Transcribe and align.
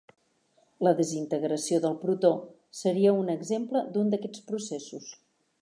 La 0.87 0.93
desintegració 1.01 1.79
del 1.83 1.99
protó 2.05 2.33
seria 2.81 3.15
ser 3.15 3.21
un 3.21 3.31
exemple 3.37 3.87
d'un 3.95 4.13
d'aquests 4.15 4.47
processos. 4.53 5.17